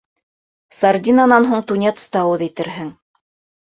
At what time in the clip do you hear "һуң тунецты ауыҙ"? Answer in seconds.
1.53-2.49